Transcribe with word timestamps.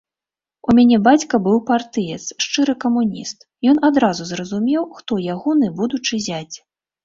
У 0.71 0.73
мяне 0.77 0.97
бацька 1.07 1.35
быў 1.47 1.57
партыец, 1.67 2.23
шчыры 2.47 2.75
камуніст, 2.85 3.47
ён 3.75 3.85
адразу 3.93 4.21
зразумеў, 4.33 4.91
хто 4.99 5.23
ягоны 5.39 5.73
будучы 5.79 6.25
зяць. 6.29 6.55